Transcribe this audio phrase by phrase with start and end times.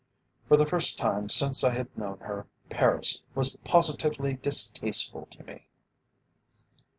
[0.47, 5.67] For the first time since I had known her, Paris was positively distasteful to me.